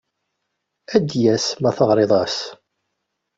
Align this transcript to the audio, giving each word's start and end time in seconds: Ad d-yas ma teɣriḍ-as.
Ad 0.95 1.03
d-yas 1.09 1.45
ma 1.61 1.71
teɣriḍ-as. 1.77 2.37